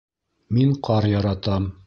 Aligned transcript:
Мин 0.59 0.73
ҡар 0.89 1.09
яратам 1.13 1.73